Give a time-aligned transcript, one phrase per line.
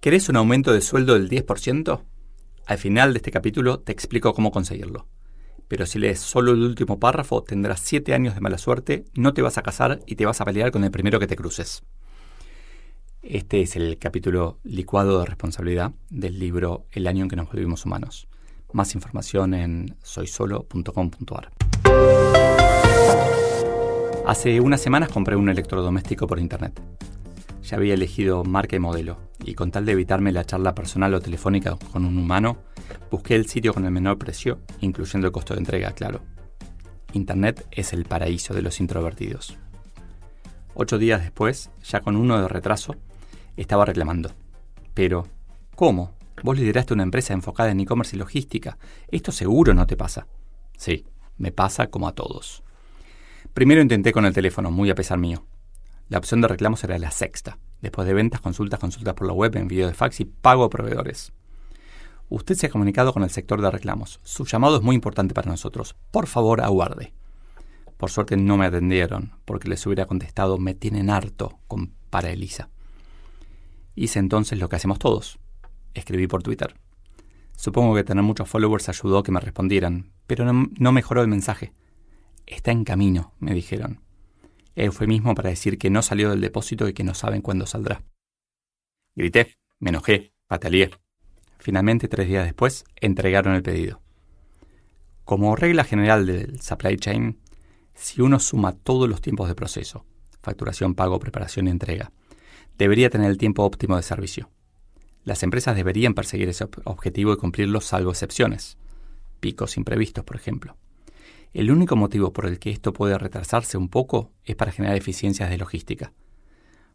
[0.00, 2.00] ¿Querés un aumento de sueldo del 10%?
[2.66, 5.08] Al final de este capítulo te explico cómo conseguirlo.
[5.66, 9.42] Pero si lees solo el último párrafo, tendrás 7 años de mala suerte, no te
[9.42, 11.82] vas a casar y te vas a pelear con el primero que te cruces.
[13.22, 17.84] Este es el capítulo licuado de responsabilidad del libro El año en que nos volvimos
[17.84, 18.28] humanos.
[18.72, 21.50] Más información en soysolo.com.ar.
[24.26, 26.80] Hace unas semanas compré un electrodoméstico por internet.
[27.64, 31.20] Ya había elegido marca y modelo, y con tal de evitarme la charla personal o
[31.20, 32.58] telefónica con un humano,
[33.10, 36.20] busqué el sitio con el menor precio, incluyendo el costo de entrega, claro.
[37.14, 39.56] Internet es el paraíso de los introvertidos.
[40.74, 42.94] Ocho días después, ya con uno de retraso,
[43.56, 44.32] estaba reclamando.
[44.92, 45.26] Pero,
[45.74, 46.12] ¿cómo?
[46.42, 48.76] Vos lideraste una empresa enfocada en e-commerce y logística.
[49.10, 50.26] Esto seguro no te pasa.
[50.76, 51.06] Sí,
[51.38, 52.62] me pasa como a todos.
[53.54, 55.46] Primero intenté con el teléfono, muy a pesar mío.
[56.10, 57.58] La opción de reclamos era la sexta.
[57.80, 61.32] Después de ventas, consultas, consultas por la web, envío de fax y pago a proveedores.
[62.28, 64.20] Usted se ha comunicado con el sector de reclamos.
[64.22, 65.96] Su llamado es muy importante para nosotros.
[66.10, 67.14] Por favor, aguarde.
[67.96, 72.70] Por suerte no me atendieron, porque les hubiera contestado me tienen harto con para Elisa.
[73.94, 75.38] Hice entonces lo que hacemos todos.
[75.94, 76.76] Escribí por Twitter.
[77.56, 81.72] Supongo que tener muchos followers ayudó a que me respondieran, pero no, mejoró el mensaje.
[82.46, 84.00] Está en camino, me dijeron.
[84.74, 88.02] Eufemismo para decir que no salió del depósito y que no saben cuándo saldrá.
[89.14, 90.90] Grité, me enojé, pataleé.
[91.58, 94.00] Finalmente, tres días después, entregaron el pedido.
[95.24, 97.38] Como regla general del supply chain,
[97.94, 100.06] si uno suma todos los tiempos de proceso,
[100.40, 102.12] facturación, pago, preparación y entrega,
[102.78, 104.50] debería tener el tiempo óptimo de servicio.
[105.24, 108.78] Las empresas deberían perseguir ese objetivo y cumplirlo salvo excepciones.
[109.40, 110.76] Picos imprevistos, por ejemplo.
[111.52, 115.48] El único motivo por el que esto puede retrasarse un poco es para generar eficiencias
[115.48, 116.12] de logística.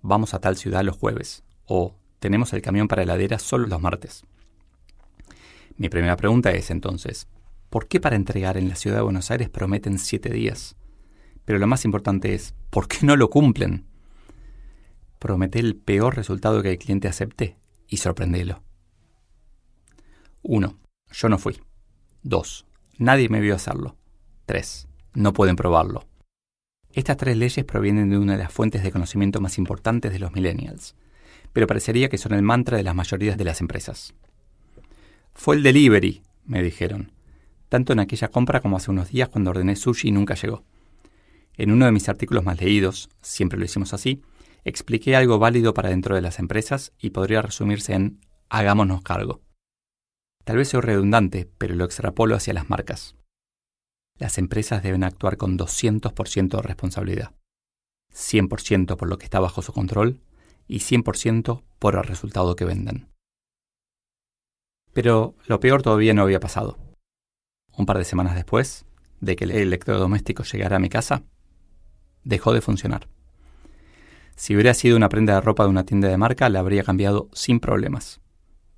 [0.00, 4.24] Vamos a tal ciudad los jueves o tenemos el camión para heladera solo los martes.
[5.76, 7.28] Mi primera pregunta es entonces,
[7.70, 10.76] ¿por qué para entregar en la ciudad de Buenos Aires prometen siete días?
[11.44, 13.86] Pero lo más importante es, ¿por qué no lo cumplen?
[15.18, 18.62] Promete el peor resultado que el cliente acepte y sorprendelo.
[20.42, 20.78] 1.
[21.12, 21.60] Yo no fui.
[22.22, 22.66] 2.
[22.98, 23.97] Nadie me vio hacerlo.
[24.48, 24.88] 3.
[25.12, 26.08] No pueden probarlo.
[26.94, 30.32] Estas tres leyes provienen de una de las fuentes de conocimiento más importantes de los
[30.32, 30.96] millennials,
[31.52, 34.14] pero parecería que son el mantra de las mayorías de las empresas.
[35.34, 37.12] Fue el delivery, me dijeron,
[37.68, 40.64] tanto en aquella compra como hace unos días cuando ordené sushi y nunca llegó.
[41.58, 44.22] En uno de mis artículos más leídos, siempre lo hicimos así,
[44.64, 49.42] expliqué algo válido para dentro de las empresas y podría resumirse en hagámonos cargo.
[50.44, 53.14] Tal vez sea redundante, pero lo extrapolo hacia las marcas.
[54.18, 57.32] Las empresas deben actuar con 200% de responsabilidad.
[58.12, 60.20] 100% por lo que está bajo su control
[60.66, 63.08] y 100% por el resultado que venden.
[64.92, 66.76] Pero lo peor todavía no había pasado.
[67.76, 68.86] Un par de semanas después
[69.20, 71.22] de que el electrodoméstico llegara a mi casa,
[72.24, 73.08] dejó de funcionar.
[74.34, 77.28] Si hubiera sido una prenda de ropa de una tienda de marca, la habría cambiado
[77.32, 78.20] sin problemas.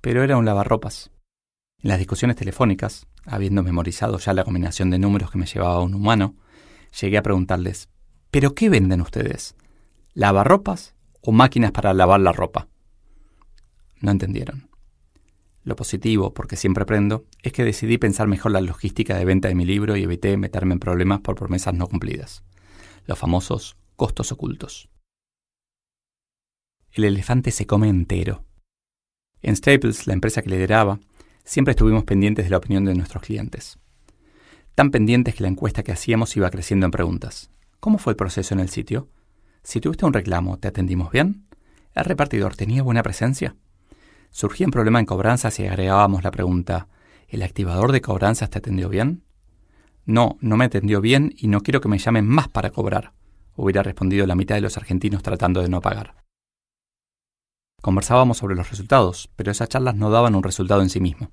[0.01, 1.11] Pero era un lavarropas.
[1.83, 5.93] En las discusiones telefónicas, habiendo memorizado ya la combinación de números que me llevaba un
[5.93, 6.35] humano,
[6.99, 7.89] llegué a preguntarles,
[8.29, 9.55] ¿pero qué venden ustedes?
[10.13, 12.67] ¿Lavarropas o máquinas para lavar la ropa?
[13.99, 14.69] No entendieron.
[15.63, 19.55] Lo positivo, porque siempre aprendo, es que decidí pensar mejor la logística de venta de
[19.55, 22.43] mi libro y evité meterme en problemas por promesas no cumplidas.
[23.05, 24.91] Los famosos costos ocultos
[26.93, 28.43] el elefante se come entero.
[29.41, 30.99] En Staples, la empresa que lideraba,
[31.43, 33.77] siempre estuvimos pendientes de la opinión de nuestros clientes.
[34.75, 37.51] Tan pendientes que la encuesta que hacíamos iba creciendo en preguntas.
[37.79, 39.09] ¿Cómo fue el proceso en el sitio?
[39.63, 41.45] Si tuviste un reclamo, ¿te atendimos bien?
[41.93, 43.55] ¿El repartidor tenía buena presencia?
[44.29, 46.87] Surgía un problema en cobranzas y agregábamos la pregunta,
[47.27, 49.23] ¿el activador de cobranzas te atendió bien?
[50.05, 53.13] No, no me atendió bien y no quiero que me llamen más para cobrar,
[53.55, 56.15] hubiera respondido la mitad de los argentinos tratando de no pagar.
[57.81, 61.31] Conversábamos sobre los resultados, pero esas charlas no daban un resultado en sí mismo.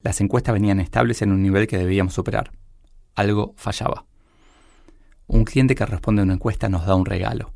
[0.00, 2.52] Las encuestas venían estables en un nivel que debíamos superar.
[3.14, 4.04] Algo fallaba.
[5.26, 7.54] Un cliente que responde a una encuesta nos da un regalo.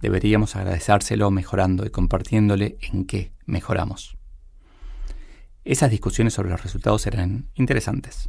[0.00, 4.18] deberíamos agradecérselo mejorando y compartiéndole en qué mejoramos.
[5.64, 8.28] Esas discusiones sobre los resultados eran interesantes.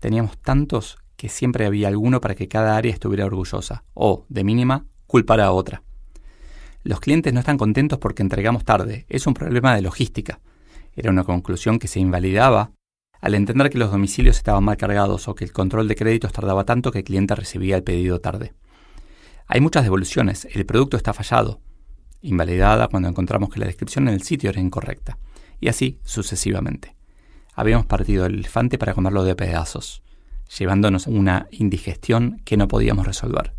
[0.00, 4.86] Teníamos tantos que siempre había alguno para que cada área estuviera orgullosa, o, de mínima,
[5.06, 5.84] culpar a otra.
[6.84, 10.40] Los clientes no están contentos porque entregamos tarde, es un problema de logística.
[10.94, 12.72] Era una conclusión que se invalidaba
[13.20, 16.64] al entender que los domicilios estaban mal cargados o que el control de créditos tardaba
[16.64, 18.54] tanto que el cliente recibía el pedido tarde.
[19.46, 21.60] Hay muchas devoluciones, el producto está fallado,
[22.20, 25.18] invalidada cuando encontramos que la descripción en el sitio era incorrecta
[25.60, 26.94] y así sucesivamente.
[27.54, 30.02] Habíamos partido el elefante para comerlo de pedazos,
[30.56, 33.57] llevándonos una indigestión que no podíamos resolver.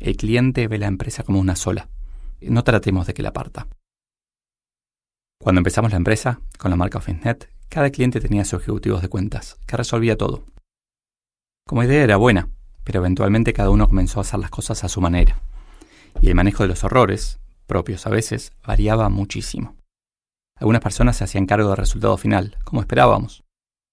[0.00, 1.88] El cliente ve la empresa como una sola.
[2.40, 3.66] No tratemos de que la parta.
[5.40, 9.58] Cuando empezamos la empresa, con la marca OfficeNet, cada cliente tenía sus ejecutivos de cuentas,
[9.66, 10.44] que resolvía todo.
[11.66, 12.48] Como idea era buena,
[12.84, 15.42] pero eventualmente cada uno comenzó a hacer las cosas a su manera.
[16.20, 19.76] Y el manejo de los errores, propios a veces, variaba muchísimo.
[20.56, 23.44] Algunas personas se hacían cargo del resultado final, como esperábamos,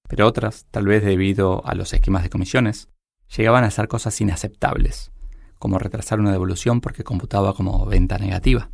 [0.08, 2.90] pero otras, tal vez debido a los esquemas de comisiones,
[3.36, 5.12] llegaban a hacer cosas inaceptables,
[5.60, 8.70] como retrasar una devolución porque computaba como venta negativa.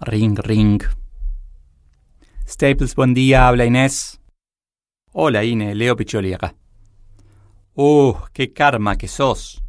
[0.00, 0.82] Ring, ring.
[2.48, 4.20] Staples, buen día, habla Inés.
[5.12, 6.54] Hola Ine, Leo Picholi acá.
[7.74, 9.62] ¡Uh, qué karma que sos!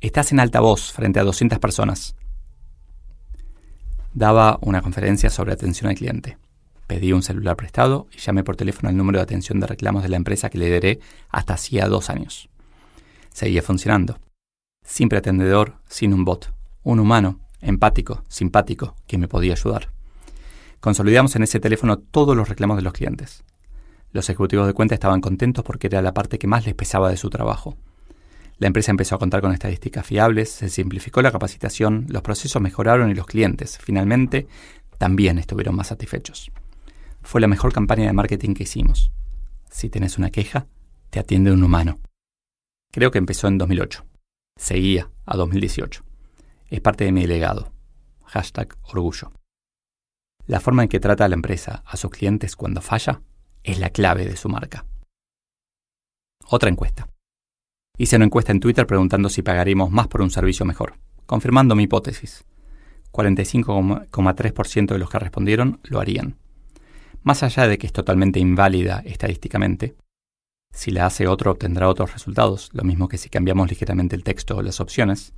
[0.00, 2.14] Estás en alta voz frente a 200 personas
[4.12, 6.38] daba una conferencia sobre atención al cliente.
[6.86, 10.08] Pedí un celular prestado y llamé por teléfono al número de atención de reclamos de
[10.08, 11.00] la empresa que lideré
[11.30, 12.49] hasta hacía dos años.
[13.32, 14.18] Seguía funcionando.
[14.84, 16.52] Sin pretendedor, sin un bot.
[16.82, 19.90] Un humano, empático, simpático, que me podía ayudar.
[20.80, 23.44] Consolidamos en ese teléfono todos los reclamos de los clientes.
[24.12, 27.16] Los ejecutivos de cuenta estaban contentos porque era la parte que más les pesaba de
[27.16, 27.76] su trabajo.
[28.58, 33.10] La empresa empezó a contar con estadísticas fiables, se simplificó la capacitación, los procesos mejoraron
[33.10, 34.48] y los clientes, finalmente,
[34.98, 36.50] también estuvieron más satisfechos.
[37.22, 39.12] Fue la mejor campaña de marketing que hicimos.
[39.70, 40.66] Si tenés una queja,
[41.10, 41.98] te atiende un humano.
[42.92, 44.04] Creo que empezó en 2008.
[44.56, 46.02] Seguía a 2018.
[46.68, 47.72] Es parte de mi legado.
[48.24, 49.30] Hashtag orgullo.
[50.46, 53.22] La forma en que trata a la empresa a sus clientes cuando falla
[53.62, 54.86] es la clave de su marca.
[56.48, 57.08] Otra encuesta.
[57.96, 60.94] Hice una encuesta en Twitter preguntando si pagaríamos más por un servicio mejor,
[61.26, 62.44] confirmando mi hipótesis.
[63.12, 66.38] 45,3% de los que respondieron lo harían.
[67.22, 69.94] Más allá de que es totalmente inválida estadísticamente,
[70.72, 74.56] si la hace otro obtendrá otros resultados, lo mismo que si cambiamos ligeramente el texto
[74.56, 75.32] o las opciones,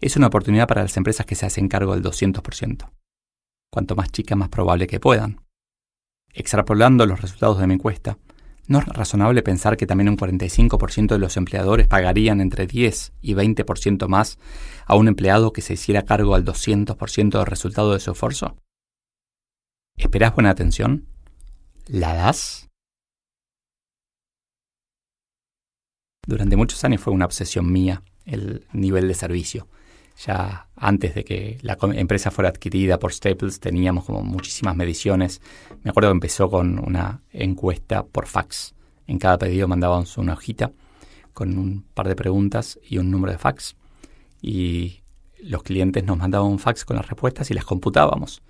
[0.00, 2.90] es una oportunidad para las empresas que se hacen cargo del 200%.
[3.70, 5.40] Cuanto más chica, más probable que puedan.
[6.32, 8.18] Extrapolando los resultados de mi encuesta,
[8.68, 13.34] ¿No es razonable pensar que también un 45% de los empleadores pagarían entre 10 y
[13.34, 14.38] 20% más
[14.86, 18.56] a un empleado que se hiciera cargo al 200% del resultado de su esfuerzo?
[19.96, 21.06] ¿Esperás buena atención?
[21.86, 22.68] ¿La das?
[26.26, 29.68] Durante muchos años fue una obsesión mía el nivel de servicio.
[30.26, 35.40] Ya antes de que la empresa fuera adquirida por Staples teníamos como muchísimas mediciones.
[35.84, 38.74] Me acuerdo que empezó con una encuesta por fax.
[39.06, 40.72] En cada pedido mandábamos una hojita
[41.32, 43.76] con un par de preguntas y un número de fax.
[44.42, 45.02] Y
[45.40, 48.42] los clientes nos mandaban un fax con las respuestas y las computábamos.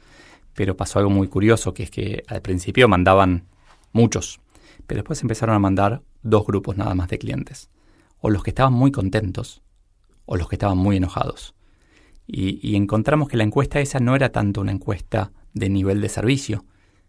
[0.54, 3.48] Pero pasó algo muy curioso, que es que al principio mandaban
[3.92, 4.40] muchos,
[4.86, 7.70] pero después empezaron a mandar dos grupos nada más de clientes.
[8.20, 9.62] O los que estaban muy contentos
[10.26, 11.54] o los que estaban muy enojados.
[12.26, 16.64] Y, encontramos que la encuesta esa no era tanto una encuesta de nivel de servicio,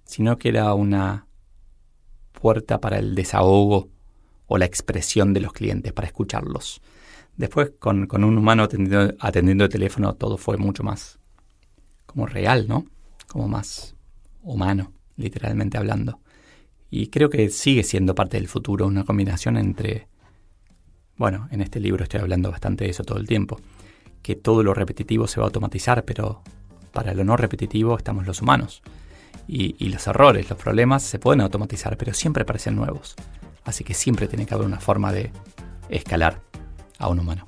[0.06, 1.26] sino que era una
[2.34, 3.90] puerta para el desahogo
[4.46, 6.82] o la expresión de los clientes, para escucharlos.
[7.36, 11.20] Después, con, un humano atendiendo, atendiendo el teléfono, todo fue mucho más
[12.06, 12.86] como real, ¿no?
[13.28, 13.96] Como más
[14.44, 16.20] humano, literalmente hablando.
[16.90, 20.08] Y creo que sigue siendo parte del futuro, una combinación entre
[21.17, 23.59] bueno, en este libro estoy hablando bastante de eso todo el tiempo,
[24.21, 26.41] que todo lo repetitivo se va a automatizar, pero
[26.93, 28.81] para lo no repetitivo estamos los humanos.
[29.47, 33.15] Y, los errores, los problemas se pueden automatizar, pero siempre parecen nuevos.
[33.63, 35.31] Así que siempre tiene que haber una forma de
[35.89, 36.41] escalar
[37.00, 37.47] a un humano.